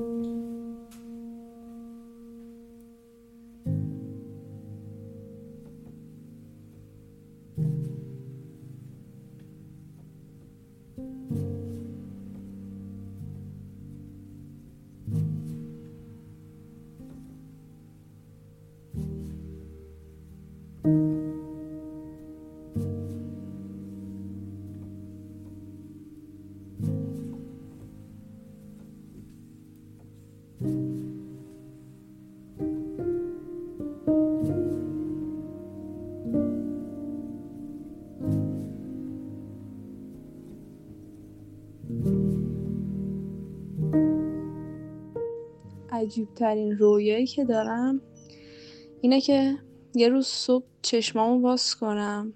[0.00, 0.49] Música
[46.00, 48.00] عجیبترین رویایی که دارم
[49.00, 49.56] اینه که
[49.94, 52.32] یه روز صبح چشمامو باز کنم.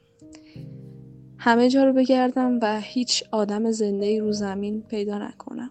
[1.39, 5.71] همه جا رو بگردم و هیچ آدم زنده رو زمین پیدا نکنم.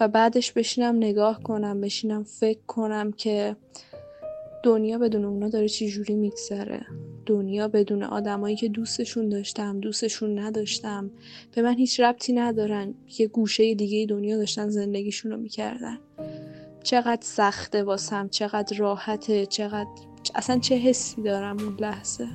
[0.00, 3.56] و بعدش بشینم نگاه کنم بشینم فکر کنم که
[4.62, 6.86] دنیا بدون اونا داره چی جوری میگذره.
[7.26, 11.10] دنیا بدون آدمایی که دوستشون داشتم دوستشون نداشتم.
[11.54, 12.94] به من هیچ ربطی ندارن.
[13.18, 15.98] یه گوشه دیگه دنیا داشتن زندگیشون رو می‌کردن.
[16.88, 19.88] چقدر سخته واسم چقدر راحته چقدر
[20.34, 22.28] اصلا چه حسی دارم اون لحظه؟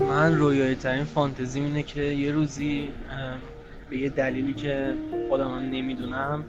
[0.00, 2.88] من رویایی ترین فانتزی اینه که یه روزی
[3.90, 4.94] به یه دلیلی که
[5.28, 6.46] خودم هم نمی‌دونم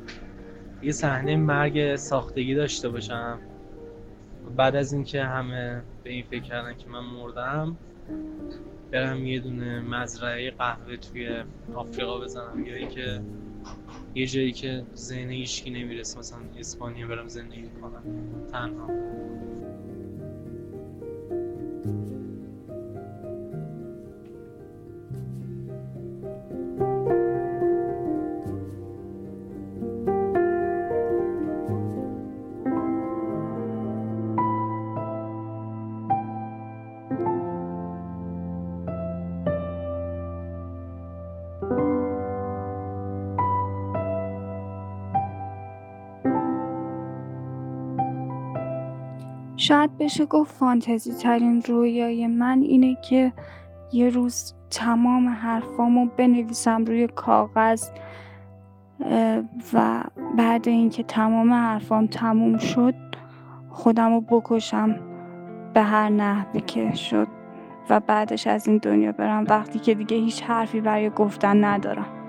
[0.81, 3.39] یه صحنه مرگ ساختگی داشته باشم.
[4.55, 7.77] بعد از اینکه همه به این فکر کردن که من مردم
[8.91, 11.43] برم یه دونه مزرعه قهوه توی
[11.75, 13.21] آفریقا بزنم یا اینکه
[14.15, 18.03] یه جایی که ذهن هیچکی نمی‌رسه مثلا اسپانیا برم زندگی کنم.
[18.51, 18.87] تنها.
[49.71, 53.33] شاید بشه گفت فانتزی ترین رویای من اینه که
[53.91, 57.89] یه روز تمام حرفامو بنویسم روی کاغذ
[59.73, 60.03] و
[60.37, 62.93] بعد اینکه تمام حرفام تموم شد
[63.69, 64.99] خودمو بکشم
[65.73, 67.27] به هر نحوی که شد
[67.89, 72.20] و بعدش از این دنیا برم وقتی که دیگه هیچ حرفی برای گفتن ندارم.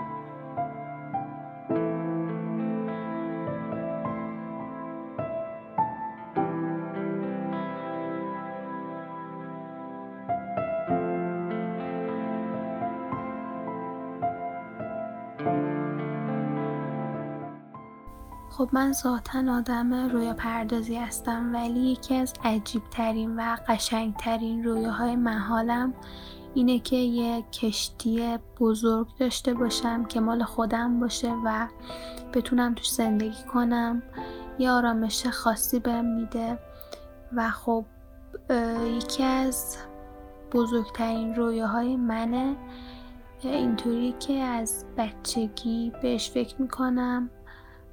[18.62, 24.64] خب من ذاتا آدم رویا پردازی هستم ولی یکی از عجیب ترین و قشنگ ترین
[24.64, 25.94] رویاهای محالم
[26.54, 31.68] اینه که یه کشتی بزرگ داشته باشم که مال خودم باشه و
[32.34, 34.02] بتونم توش زندگی کنم.
[34.58, 36.58] یه آرامش خاصی بهم میده
[37.32, 37.84] و خب
[38.96, 39.76] یکی از
[40.52, 42.56] بزرگترین رویاهای منه.
[43.40, 47.30] اینطوری که از بچگی بهش فکر می‌کنم.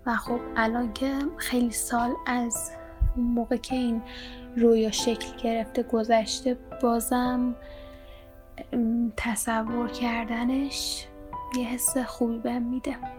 [0.06, 2.72] و خب الان که خیلی سال از
[3.16, 4.02] موقع که این
[4.58, 7.56] رویا شکل گرفته گذشته بازم
[9.18, 11.08] تصور کردنش
[11.58, 13.19] یه حس خوبی بهم میده.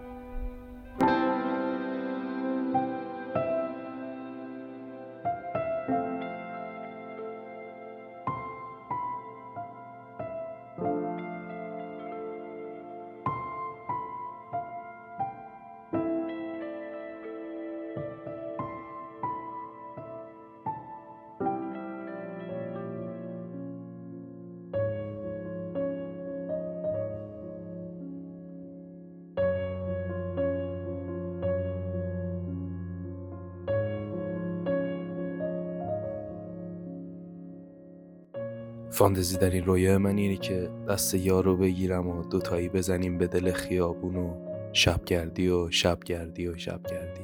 [38.91, 43.27] فانتزی در این رویای من اینه که دست یار رو بگیرم و دوتایی بزنیم به
[43.27, 44.33] دل خیابون و
[44.73, 47.21] شبگردی و شبگردی و شبگردی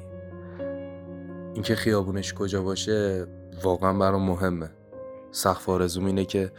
[1.54, 3.28] اینکه خیابونش کجا باشه
[3.64, 4.70] واقعا برام مهمه.
[5.32, 6.52] سقف آرزوم اینه که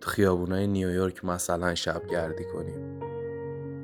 [0.00, 3.00] تو خیابونای نیویورک مثلا شبگردی کنیم.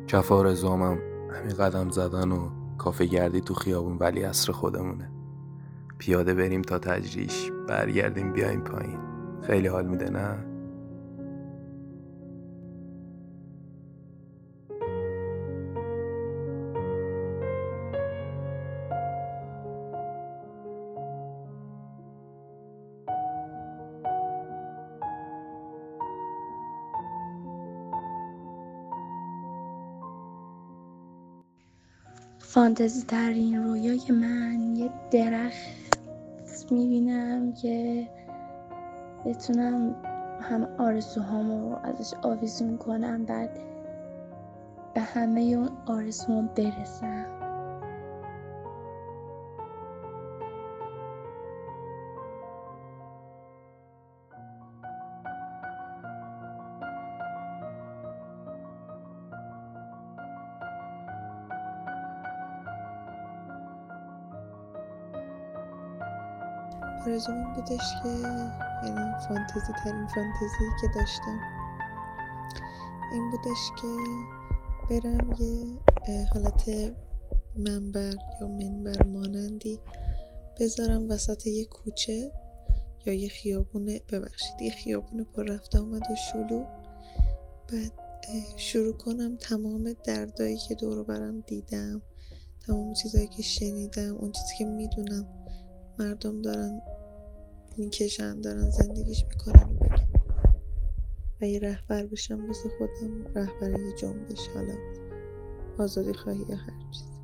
[0.06, 0.98] کف آرزوامم
[1.30, 5.10] همین قدم زدن و کافه گردی تو خیابون ولی عصر خودمونه.
[5.98, 8.98] پیاده بریم تا تجریش برگردیم بیایم پایین.
[9.42, 10.53] خیلی حال میده نه؟
[32.54, 38.08] فانتزی ترین رویای من یه درخت می‌بینم که
[39.24, 39.96] بتونم
[40.40, 43.58] همه آرزوهامو ازش آویزون کنم بعد
[44.94, 47.33] به همه اون آرزوهام برسم.
[67.06, 68.08] آرزوم این بودش که
[68.84, 71.40] یعنی فانتزی ترین فانتزی که داشتم.
[73.12, 73.88] این بودش که
[74.90, 76.70] برم یه حالت
[77.56, 79.80] منبر یا منبر مانندی
[80.60, 82.32] بذارم وسط یه کوچه
[83.06, 86.64] یا یه خیابون ببخشید یه خیابون پر رفت آمد و شلو.
[87.72, 87.92] بعد
[88.56, 92.02] شروع کنم تمام دردایی که دور برم دیدم
[92.66, 95.28] تمام چیزایی که شنیدم اون چیزی که می‌دونم
[95.98, 96.82] مردم دارن
[97.78, 99.78] می‌کشن دارن زندگیش می‌کنن
[101.40, 104.48] و یه رهبر بشم واسه خودم رهبر یه جنبش.
[104.54, 104.74] حالا
[105.78, 107.14] آزادی خواهی یا هر چیزی.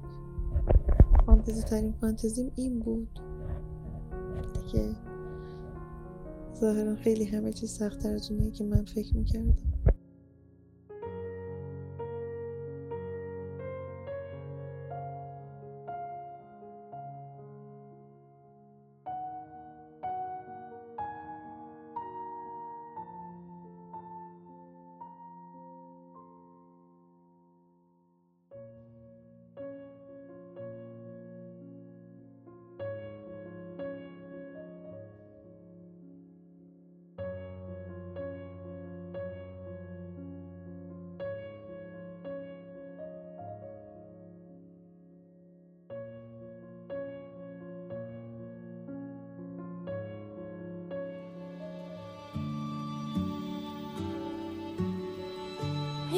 [1.26, 3.20] فانتزی ترین فانتزیم این بود
[4.55, 4.97] دیگه
[6.61, 9.56] ظاهرا خیلی همه چیز سختتر از اونیه که من فکر می‌کردم.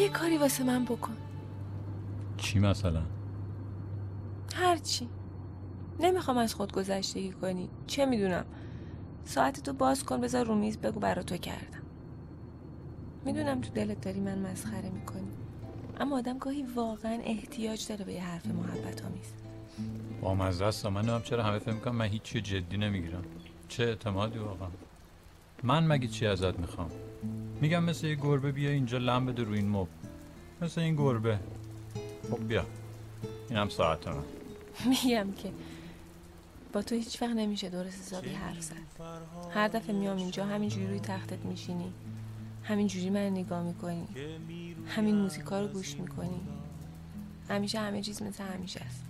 [0.03, 1.17] یه کاری واسه من بکن.
[2.37, 3.03] چی مثلا؟
[4.55, 5.09] هرچی
[6.01, 7.69] نمی‌خوام از خود گذشتگی کنی.
[7.87, 8.45] چه می‌دونم؟
[9.25, 11.83] ساعت تو باز کن بذار رو میز بگو برا تو کردم.
[13.25, 15.33] می‌دونم تو دلت داری من مسخره می‌کنی.
[16.01, 19.33] اما آدم گاهی واقعا احتیاج داره به یه حرف محبت آمیز.
[20.21, 20.87] با مزه است.
[20.87, 23.23] من هم چرا همه فکر می‌کنم من هیچی جدی نمی‌گیرم.
[23.69, 24.69] چه اعتمادی واقعا.
[25.63, 26.91] من مگه چی ازت می‌خوام؟
[27.63, 29.89] میگم مثل یه گربه بیا اینجا لم بده رو این مب.
[30.63, 31.39] مثل این گربه.
[32.31, 32.67] خب بیا.
[33.49, 34.25] این هم ساعت من.
[34.85, 35.53] میگم که
[36.73, 38.75] با تو هیچ وقت نمیشه درست حسابی حرف زد.
[39.55, 41.93] هر دفعه میام اینجا همینجوری روی تختت میشینی.
[42.63, 44.07] همینجوری من نگاه می‌کنی.
[44.87, 46.41] همین موزیکا رو گوش می‌کنی.
[47.49, 49.05] همیشه همه چیز مثل همیشه است.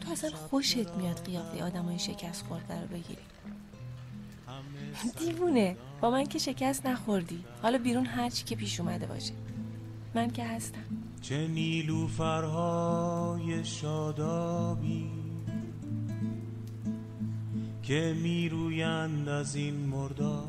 [0.00, 3.22] تو اصلا خوشت میاد قیافه آدمای شکست خورده رو بگیری.
[5.18, 5.76] دیوونه.
[6.00, 7.44] با من که شکست نخوردی.
[7.62, 9.32] حالا بیرون هر چی که پیش اومده باشه.
[10.14, 10.84] من که هستم.
[11.22, 12.84] چه نیلوفرهای
[13.64, 15.10] شادابی
[17.82, 20.48] که میرویند از این مردار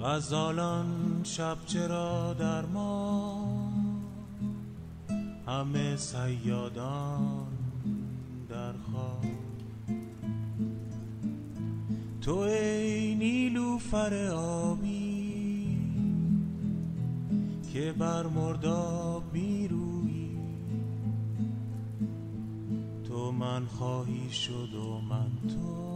[0.00, 3.46] غزالان شب چرا در ما؟
[5.46, 7.46] همه سیادان
[8.48, 9.24] در خواب
[12.26, 15.78] تو ای نیلوفر آبی
[17.72, 20.38] که بر مرداب میرویی
[23.04, 25.86] تو من خواهی شد و من تو.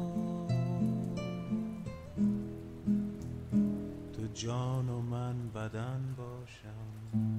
[4.12, 7.29] تو جان و من بدن باشم.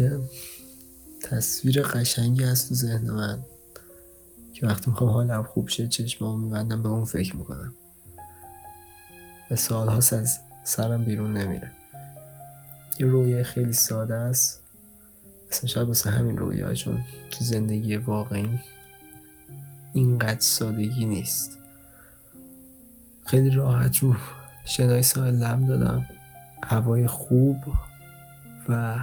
[0.00, 0.20] یه
[1.22, 3.38] تصویر قشنگی هست تو ذهن من
[4.54, 7.74] که وقتی می‌خوام حالم خوب شه چشمامو میبندم به اون فکر می‌کنم.
[9.50, 11.72] و سالهاست از سرم بیرون نمیره.
[13.00, 14.60] یه رویه خیلی ساده است.
[15.50, 18.60] اصلا شاید واسه همین رویه چون تو زندگی واقعی
[19.92, 21.58] اینقدر سادگی نیست.
[23.26, 24.16] خیلی راحت رو
[24.64, 26.06] شنای ساحل لم دادم.
[26.62, 27.56] هوای خوب
[28.68, 28.98] و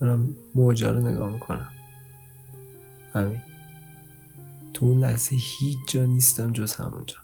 [0.00, 1.68] دارم موجا رو نگاه می‌کنم.
[3.14, 3.40] همین.
[4.74, 7.16] تو اون لحظه هیچ جا نیستم جز همونجا.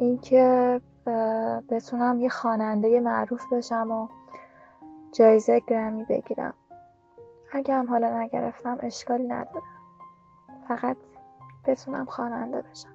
[0.00, 0.80] اینکه
[1.70, 4.08] بتونم یه خواننده معروف بشم و
[5.12, 6.54] جایزه گرمی بگیرم.
[7.52, 9.62] اگه هم حالا نگرفتم اشکالی نداره.
[10.68, 10.96] فقط
[11.66, 12.88] بتونم خواننده بشم.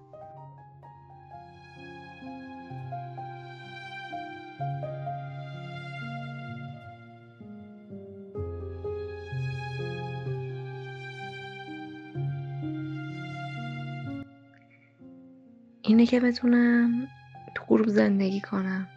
[15.81, 17.07] اینه که بتونم
[17.55, 18.87] تو غروب زندگی کنم.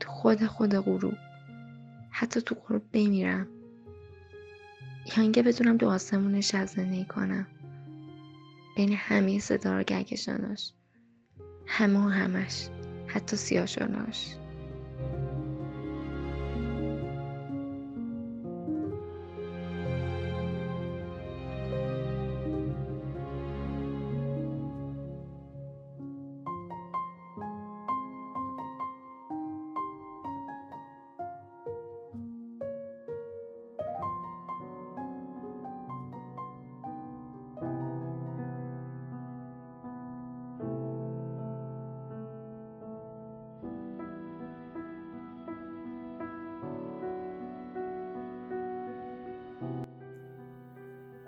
[0.00, 1.14] تو خود خود غروب.
[2.10, 3.59] حتی تو غروب بمیرم
[5.06, 7.46] یا اینکه بتونم تو آسمون شب زندگی کنم.
[8.76, 10.72] بین همه ستاره گهکشاناش
[11.66, 12.68] همه و همش.
[13.06, 14.34] حتی سیاشاناش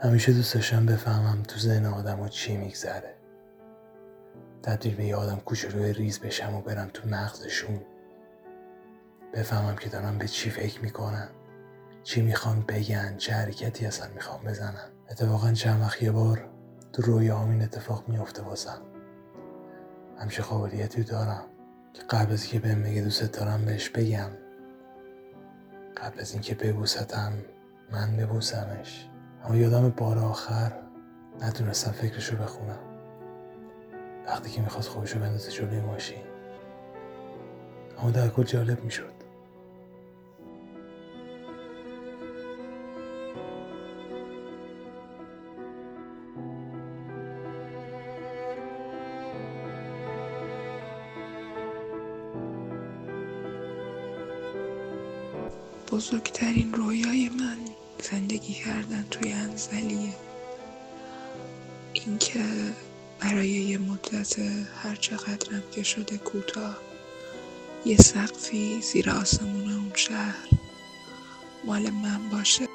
[0.05, 3.15] همیشه دوست داشتم بفهمم تو ذهن آدم ها چی میگذره.
[4.63, 7.81] تبدیل به یه آدم کوچولوی ریز بشم و برم تو مغزشون.
[9.35, 11.29] بفهمم که دارم به چی فکر می‌کنن
[12.03, 14.91] چی می‌خوان بگن چه حرکتی اصلا می‌خوان بزنن.
[15.11, 16.51] اتفاقا چند وقت یه بار
[16.93, 18.83] تو رویاهام این اتفاق میافته واسم.
[20.19, 21.45] همیشه قابلیتی دارم
[21.93, 24.31] که قبل از که بهم بگه دوست دارم بهش بگم.
[25.97, 27.33] قبل از اینکه ببوستم
[27.93, 29.09] من ببوسمش.
[29.45, 30.73] اما یادم بار آخر
[31.41, 32.79] نتونستم فکرشو بخونم.
[34.27, 36.23] وقتی که می‌خواست خوبشو بندازه جلوی ماشین.
[37.99, 39.13] اما در کل جالب می‌شد.
[55.93, 57.72] بزرگترین رویای من.
[58.11, 60.15] زندگی کردن توی انزلیه.
[61.93, 62.45] اینکه
[63.21, 64.39] برای یه مدت
[64.83, 66.77] هر چقدرم که شده کوتاه
[67.87, 70.49] یه سقفی زیر آسمون اون شهر
[71.65, 72.69] مال من باشه.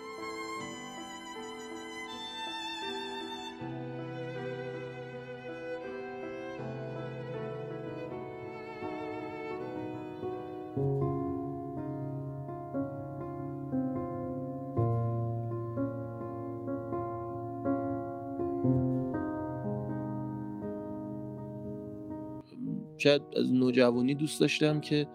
[22.97, 25.07] شاید از نوجوانی دوست داشتم که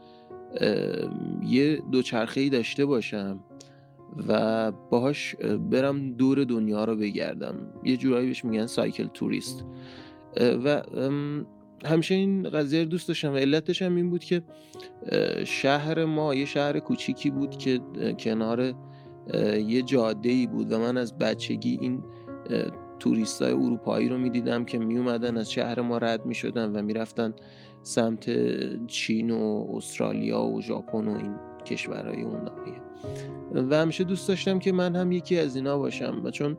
[1.43, 3.41] یه دوچرخه ای داشته باشم
[4.29, 5.37] و باهاش
[5.71, 7.55] برم دور دنیا رو بگردم.
[7.85, 9.65] یه جورایی بهش میگن سایکل توریست.
[10.65, 10.83] و
[11.85, 13.33] همیشه این قضیه رو دوست داشتم.
[13.33, 14.43] و علتش هم این بود که
[15.45, 17.81] شهر ما یه شهر کوچیکی بود که
[18.19, 18.75] کنار
[19.67, 22.03] یه جاده ای بود و من از بچگی این
[22.99, 26.83] توریست های اروپایی رو می‌دیدم که می اومدن از شهر ما رد می شدن و
[26.83, 27.35] می‌رفتن
[27.83, 28.31] سمت
[28.87, 31.35] چین و استرالیا و ژاپن و این
[31.65, 32.83] کشورهای اون ناحیه.
[33.71, 36.57] و همیشه دوست داشتم که من هم یکی از اینا باشم و چون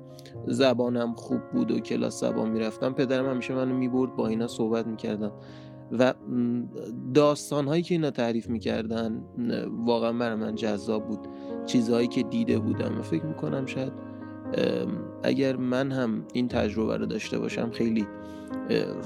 [0.47, 5.31] زبانم خوب بود و کلاس زبان می‌رفتم پدرم همیشه منو می‌برد با اینا صحبت می‌کردم
[5.91, 6.13] و
[7.13, 9.23] داستان هایی که اینا تعریف می‌کردن
[9.85, 11.19] واقعا برای من جذاب بود.
[11.65, 13.93] چیزهایی که دیده بودم و فکر می‌کنم شاید
[15.23, 18.07] اگر من هم این تجربه رو داشته باشم خیلی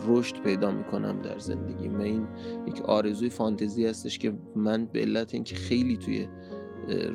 [0.07, 1.87] رشد پیدا می‌کنم در زندگی.
[1.87, 2.27] و این
[2.67, 6.27] یک آرزوی فانتزی هستش که من به علت اینکه خیلی توی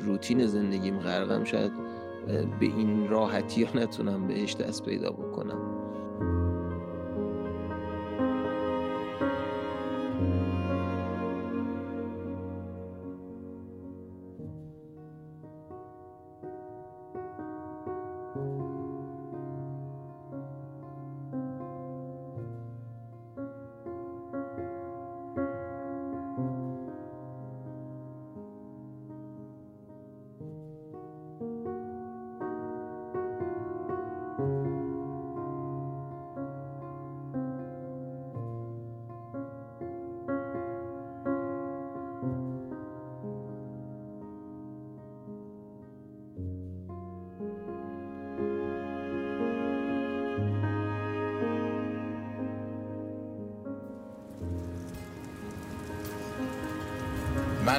[0.05, 1.71] روتین زندگیم غرقم شاید
[2.59, 5.72] به این راحتی ها نتونم بهش دست پیدا بکنم.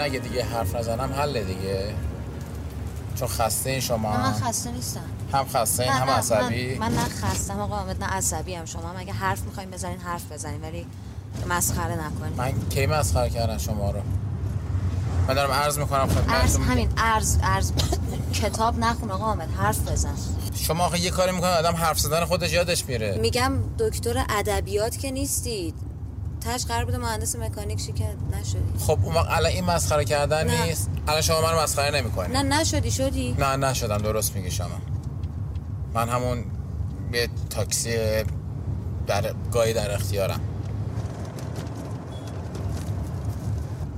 [0.05, 1.95] اگه دیگه حرف نزنم حل دیگه.
[3.17, 4.13] چون خسته این شما.
[4.17, 5.01] من خسته نیستم.
[5.33, 6.75] هم خسته این هم عصبی.
[6.75, 8.89] من, من نه خستم آقا حامد نه عصبی هم شما.
[8.89, 10.87] هم اگه حرف می‌خوایم بزنین حرف بزنین ولی
[11.51, 12.33] مسخره نکنین.
[12.37, 14.01] من کی مسخره کردم شما رو؟
[15.29, 17.73] من دارم عرض می‌کنم خدمتتون همین ارز ارز
[18.35, 20.15] کتاب نخون آقا حامد حرف بزن.
[20.55, 23.19] شما آخه یه کاری می‌کنه آدم حرف زدن خودش یادش میره.
[23.21, 25.75] میگم دکتر ادبیات که نیستید.
[26.45, 28.05] تش قرار بوده مهندس مکانیک شی که
[28.41, 30.67] نشدی؟ خب اون وقت الان این مسخره کردن نه.
[30.67, 30.91] نیست.
[31.09, 32.33] الان شما من مسخره نمی‌کنی.
[32.33, 34.69] نه نشدی شدی؟ نه نشدم درست میگی شما.
[35.95, 36.45] من همون
[37.13, 37.95] یه تاکسی
[39.07, 40.41] در گاهی در اختیارم.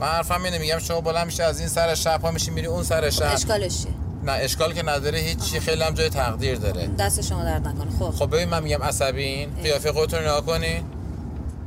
[0.00, 2.82] من حرفم اینه میگم شما بلند میشه از این سر شب ها میشی میری اون
[2.82, 3.30] سر شب.
[3.32, 3.92] اشکالش چیه؟
[4.24, 6.86] نه اشکال که نداره هیچی خیلی هم جای تقدیر داره.
[6.86, 7.90] دست شما درد نکنه.
[7.98, 8.10] خب.
[8.10, 10.84] خب ببین من میگم عصبین قیافه خودتون رو نگاه کنین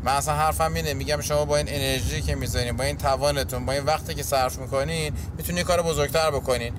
[0.04, 3.74] من اصلا حرفم اینه میگم شما با این انرژی که می‌ذارین با این توانتون با
[3.74, 6.74] این وقتی که صرف می‌کنین می‌تونین یه کار بزرگتر بکنین.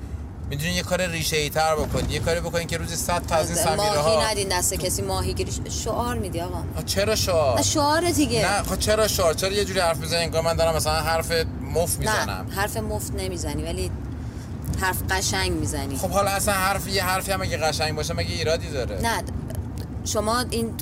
[0.50, 3.48] می‌تونین یه کار ریشه ای تر بکنین یه کاری بکنین که روزی 100 تا از
[3.50, 6.62] این سمیره ماهی ها ندین دست کسی ماهی گیری شعار میدی آقا.
[6.86, 8.52] چرا شعار؟ نه شعار دیگه.
[8.52, 11.32] نه خب چرا شعار؟ چرا یه جوری حرف می‌زنین انگار من دارم مثلا حرف
[11.75, 12.47] مف می‌زنم.
[12.49, 13.90] نه حرف مفت نمی‌زنی ولی
[14.80, 15.97] حرف قشنگ می‌زنی.
[15.97, 19.23] خب حالا اصلا حرف یه حرفی هم اگه قشنگ باشه مگه ایرادی داره؟ نه
[20.04, 20.75] شما این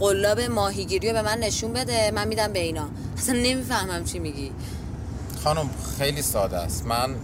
[0.00, 2.10] قلاب ماهیگیری رو به من نشون بده.
[2.10, 2.88] من میدم به اینا.
[3.18, 4.52] اصلا نمی‌فهمم چی میگی.
[5.44, 6.86] خانم خیلی ساده است.
[6.86, 7.14] من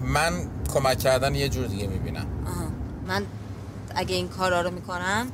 [0.00, 0.32] من
[0.74, 2.26] کمک کردن یه جور دیگه می‌بینم.
[2.46, 2.64] آها.
[3.06, 3.26] من
[3.94, 5.32] اگه این کارا رو می‌کنم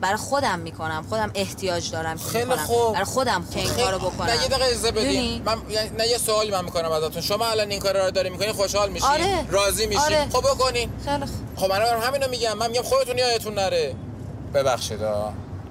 [0.00, 1.04] برای خودم می‌کنم.
[1.08, 2.56] خودم احتیاج دارم خیلی.
[2.56, 2.92] خوب.
[2.92, 4.26] برای خودم که این کارو بکنم.
[4.26, 5.42] نه یه دقیقه اجازه؟ بدین.
[5.42, 7.22] من یعنی- نه یه سوالی من می‌کنم ازتون.
[7.22, 9.46] شما الان این کار رو داری می‌کنین خوشحال میشین آره.
[9.50, 10.28] راضی میشین آره.
[10.32, 10.90] خب بکنین.
[11.04, 11.56] خیلی خوب.
[11.56, 12.58] خب من همینو میگم.
[12.58, 13.94] من میگم خودتون یادتون نره.
[14.54, 15.00] ببخشید.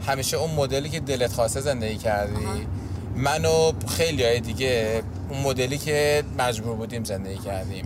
[0.08, 2.68] همیشه اون مدلی که دلت خواسته زندگی کردی
[3.15, 7.86] منو خیلی های دیگه اون مدلی که مجبور بودیم زندگی کردیم.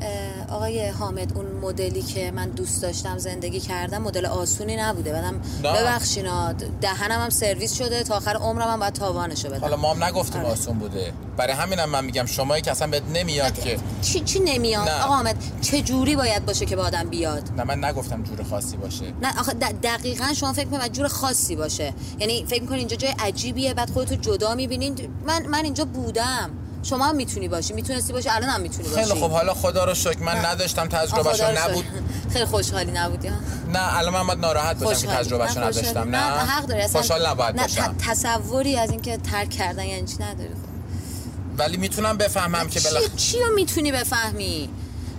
[0.50, 5.12] آقای حامد اون مدلی که من دوست داشتم زندگی کردم مدل آسونی نبوده.
[5.12, 5.74] بعدم نه.
[5.74, 8.04] ببخشینا دهنم هم سرویس شده.
[8.04, 9.62] تا آخر عمرم هم باید تاوانشو بدم.
[9.62, 10.52] حالا ما هم نگفتیم آره.
[10.52, 11.14] آسون بوده.
[11.38, 13.78] برای همینم من میگم شمایی که اصلا بهت نمیاد که.
[14.02, 15.04] چی, چی نمیاد؟ نه.
[15.04, 18.78] آقا حامد چه جوری باید باشه که به آدم بیاد؟ نه من نگفتم جور خاصی
[18.78, 19.06] باشه.
[19.22, 19.54] نه آخه
[19.84, 21.94] دقیقا شما فکر می‌کنید جور خاصی باشه.
[22.20, 26.50] یعنی فکر می‌کنید اینجا جای عجیبیه بعد خودتو جدا می‌بینین من من اینجا بودم.
[26.84, 27.74] شما هم می‌تونی باشی.
[27.74, 29.04] می‌تونستی باشی الان هم می‌تونی باشی.
[29.04, 31.70] خیلی خب حالا خدا رو شکر من نداشتم تجربهشو رو شکر.
[31.70, 31.86] نبود
[32.34, 33.30] خیلی خوشحالی نبودی
[33.74, 35.08] نه الان من باید ناراحت باشم که.
[35.08, 35.60] تجربهشو.
[35.60, 36.16] نداشتم.
[36.16, 36.82] نه حق داری.
[36.82, 37.96] اصلا خوشحال نباید باشم.
[38.08, 41.60] تصوری از اینکه ترک کردن یعنی چی نداری خب.
[41.60, 44.70] ولی می‌تونم بفهمم که چی بالاخره چی رو می‌تونی بفهمی؟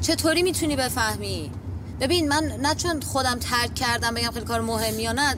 [0.00, 1.50] چطوری می‌تونی بفهمی؟
[2.00, 5.35] ببین من نه چون خودم ترک کردم بگم خیلی کار مهمی یا نه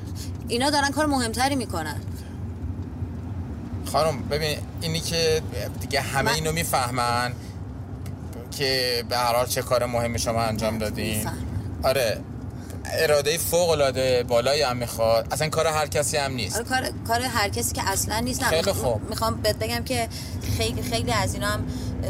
[0.49, 2.01] اینا دارن کار مهمتری می‌کنن.
[3.93, 5.43] خانم ببین اینی که
[5.81, 7.33] دیگه همه اینو می‌فهمن
[8.51, 11.29] که به هر حال چه کار مهمی شما انجام دادین.
[11.83, 12.21] آره.
[12.93, 17.21] اراده فوق العاده بالایی هم می‌خواد اصلا کار هر کسی هم نیست آره کار کار
[17.21, 19.11] هر کسی که اصلا نیست خیلی خوب.
[19.11, 20.09] می‌خوام بهت بگم که
[20.57, 21.65] خیلی خیلی از اینا هم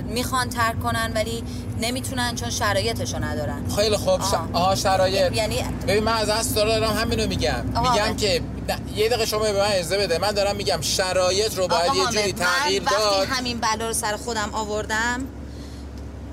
[0.09, 1.45] می‌خوان ترک کنن ولی
[1.81, 4.09] نمی‌تونن چون شرایطشو ندارن خیلی خوب.
[4.09, 4.49] آها.
[4.53, 8.17] آها شرایط یعنی ببین من از اصل دارم همینو میگم میگم.
[8.17, 11.95] که نه، یه دقیقه شما به من اجازه بده من دارم میگم شرایط رو باید
[11.95, 15.21] یه جوری تغییر من داد وقتی همین بلا رو سر خودم آوردم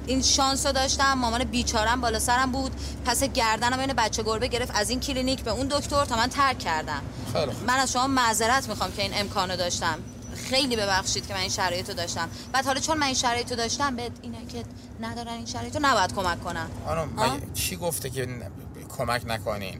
[0.07, 1.13] این شانس رو داشتم.
[1.13, 2.71] مامان بیچارم بالا سرم بود.
[3.05, 4.71] پس گردنم این بچه گربه گرفت.
[4.75, 7.01] از این کلینیک به اون دکتر تا من ترک کردم.
[7.33, 7.63] خیلی خوب.
[7.67, 9.97] من از شما معذرت می‌خوام که این امکانو داشتم.
[10.49, 12.29] خیلی ببخشید که من این شرایط رو داشتم.
[12.53, 14.63] بعد حالا چون من این شرایط رو داشتم به اینا که
[15.01, 18.41] ندارن این شرایط رو نباید کمک کنم خانم؟ من کی گفته که ن-
[18.97, 19.79] کمک نکنین؟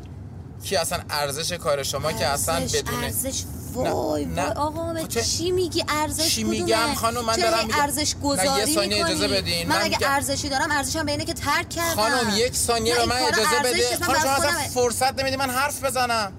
[0.64, 3.44] کی اصلا ارزش کار شما که اصلا ارزش- بدون ارزش
[3.82, 4.42] وای نه.
[4.42, 7.80] وای آقا حامد چه- چی میگی ارزش چی؟ میگم خانم؟ من دارم میگم.
[7.82, 9.68] ارزش نه، گذاری یه ثانیه اجازه؟ بدین.
[9.68, 13.06] من من اگه ارزشی دارم ارزشم به اینه که ترک کردم خانم یک ثانیه نه،
[13.06, 13.98] به این من اجازه بده.
[14.02, 16.34] من خانم شما اصلا فرصت نمیدی من حرف بزنم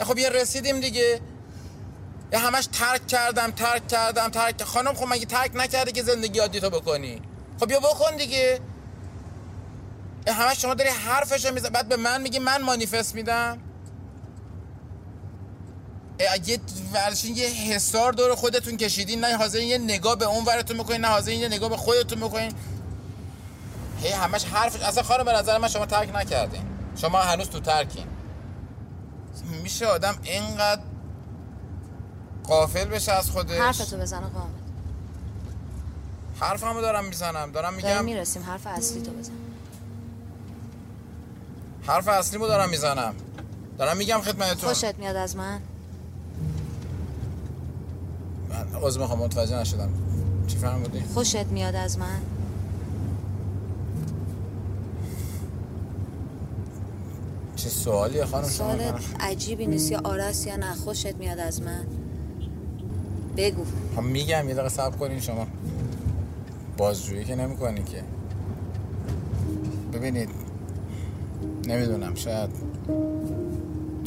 [0.00, 1.20] خب یه رسیدیم دیگه
[2.32, 6.60] یه همش ترک کردم ترک کردم ترک خانم خب مگه ترک نکردی که زندگی عادی
[6.60, 7.22] تو بکنی
[7.60, 8.60] خب بیا بکن دیگه
[10.26, 13.58] یه همش شما داری حرفشو میزن بعد به من میگی من مانیفست میدم
[16.46, 16.60] یه
[16.92, 19.24] ورشین یه حسار دور خودتون کشیدین.
[19.24, 22.52] نه حاضرین یه نگاه به اون ورتون بکنین نه حاضرین یه نگاه به خودتون بکنین.
[24.02, 26.62] هی همش حرفش اصلا خانم به نظر من شما ترک نکردین.
[26.96, 28.06] شما هنوز تو ترکین.
[29.62, 30.82] میشه آدم اینقدر
[32.44, 34.46] قافل بشه از خودش؟ حرفتو بزن آقا
[36.40, 37.52] حرفمو دارم می‌زنم.
[37.52, 38.42] دارم داریم میگم می‌رسیم.
[38.42, 39.32] حرف اصلی تو بزن.
[41.86, 43.14] حرف اصلیمو دارم می‌زنم.
[43.78, 44.74] دارم میگم خدمتتون.
[44.74, 45.60] خوشت میاد از من؟
[48.50, 49.88] من عذر می‌خوام متوجه نشدم.
[50.46, 52.20] چی فرمودی؟ خوشت میاد از من؟
[57.56, 58.80] چه سوالیه خانم شما؟ سوال
[59.20, 61.86] عجیبی نیست یا آرس یا نه خوشت میاد از من؟
[63.36, 63.64] بگو.
[63.96, 65.46] خب میگم یه دقیقه صبر کنین شما.
[66.76, 68.02] بازجویی که نمی‌کنی که.
[69.92, 70.28] ببینید
[71.66, 72.50] نمی‌دونم شاید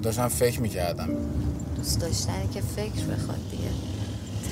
[0.04, 1.10] داشتم فکر می‌کردم.
[1.76, 3.93] دوست داشتنی که فکر بخواد دیگه.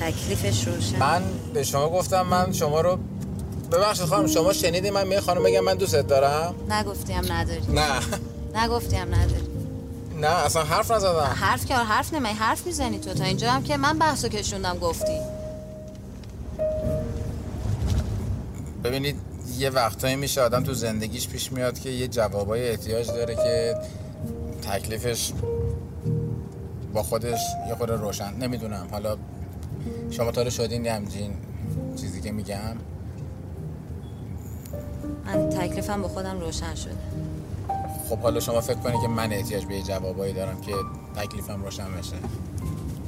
[0.02, 0.98] تکلیفش روشن.
[0.98, 1.22] من
[1.54, 2.98] به شما گفتم من شما رو
[3.72, 7.62] ببخشید خانم شما شنیدی من می خانم بگم من دوستت دارم؟ نگفتیم نداری.
[7.68, 8.00] نه.
[8.64, 9.46] نگفتیم نداری.
[10.20, 11.34] نه اصلا حرف نزدم.
[11.34, 15.18] حرف که حرف نمی حرف می‌زنی تو تا اینجا هم که من بحثو کشوندم گفتی.
[18.84, 19.16] ببینید
[19.58, 23.74] یه وقتایی میشه آدم تو زندگیش پیش میاد که یه جوابای احتیاج داره که
[24.70, 25.32] تکلیفش
[26.94, 29.16] با خودش یه خورده روشن نمی‌دونم حالا
[30.12, 31.30] شما تا حالا شدین یه همچین
[31.96, 32.76] چیزی که میگم؟
[35.26, 36.96] من تکلیفم با خودم روشن شده.
[38.08, 40.72] خب حالا شما فکر کنید که من احتیاج به یه جوابایی دارم که
[41.16, 42.16] تکلیفم روشن بشه؟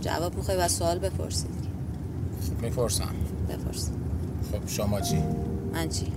[0.00, 1.50] جواب می‌خوای و سوال بپرسید
[2.42, 3.14] خب می‌پرسم.
[3.48, 3.90] بپرس.
[4.52, 5.22] خب شما چی؟
[5.72, 6.12] من چی؟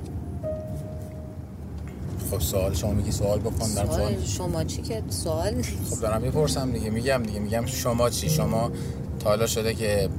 [2.31, 4.23] خب سوال شما میگی سوال بکن دارم سوال سوال.
[4.23, 5.95] شما چی که سوال نیست.
[5.95, 8.71] خب دارم می‌پرسم دیگه میگم دیگه میگم شما چی؟ شما
[9.19, 10.09] تا حالا شده که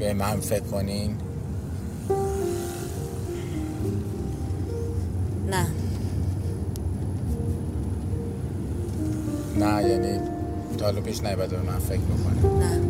[0.00, 1.16] به من فکر کنین؟
[5.50, 5.66] نه.
[9.58, 10.20] نه یعنی
[10.78, 12.80] تا حالا پیش نیبده به من فکر بکنین نه.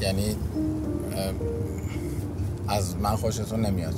[0.00, 0.36] یعنی
[2.68, 3.94] از من خوشتون نمیاد.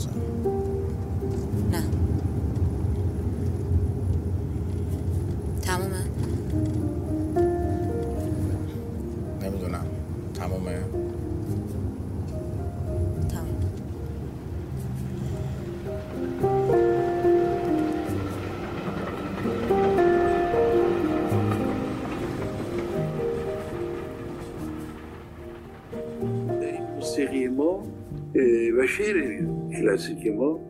[28.72, 29.46] و شعر
[29.78, 30.60] کلاسیک ما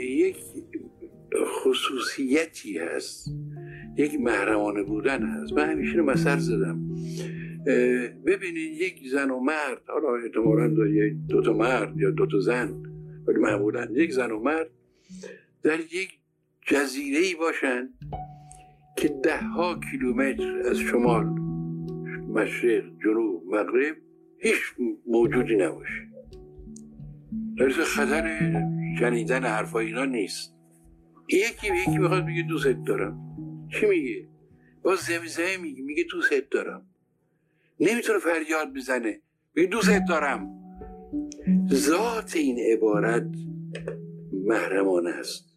[0.00, 0.36] یک
[1.46, 3.34] خصوصیتی هست.
[3.96, 5.52] یک محرمانه بودن هست.
[5.52, 6.90] من همیشه رو مثل زدم.
[8.26, 10.26] ببینید یک زن و مرد حالا
[10.86, 12.82] یک دو تا مرد یا دو تا زن
[13.26, 14.70] ولی معمولا یک زن و مرد
[15.62, 16.18] در یک
[16.66, 17.88] جزیره ای باشن
[18.96, 21.24] که ده ها کیلومتر از شمال
[22.28, 23.96] مشرق جنوب مغرب
[24.38, 24.60] هیچ
[25.06, 26.09] موجودی نباشه.
[27.60, 28.52] در خطر
[28.98, 30.54] شنیدن حرفای اینا نیست.
[31.28, 33.18] یکی به یکی می‌خواد بگه دوست دارم.
[33.72, 34.28] چی میگه؟
[34.82, 36.86] با زمزمه میگه میگه دوست دارم.
[37.80, 39.20] نمی‌تونه فریاد بزنه.
[39.54, 40.50] میگه دوست دارم.
[41.72, 43.26] ذات این عبارت
[44.32, 45.56] محرمانه است.